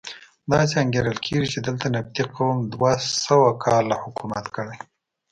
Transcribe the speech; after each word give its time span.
داسې 0.53 0.75
انګېرل 0.83 1.17
کېږي 1.25 1.47
چې 1.53 1.59
دلته 1.67 1.85
نبطي 1.95 2.23
قوم 2.35 2.57
دوه 2.73 2.91
سوه 3.25 3.49
کاله 3.65 3.95
حکومت 4.03 4.45
کړی. 4.55 4.77